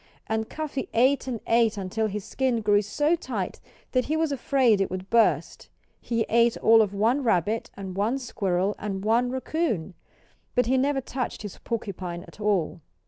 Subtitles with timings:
[0.25, 3.59] And Cuffy ate and ate until his skin grew so tight
[3.91, 5.69] that he was afraid it would burst.
[5.99, 9.93] He ate all of one rabbit, and one squirrel, and one raccoon.
[10.55, 12.81] But he never touched his porcupine at all.